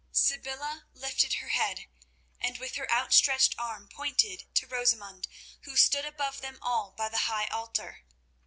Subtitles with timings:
[0.11, 1.85] Sybilla lifted her head,
[2.39, 5.27] and with her outstretched arm pointed to Rosamund,
[5.65, 8.03] who stood above them all by the high altar.